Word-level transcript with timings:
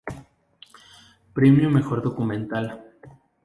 Premio 1.31 1.69
Mejor 1.69 2.01
Documental. 2.01 2.85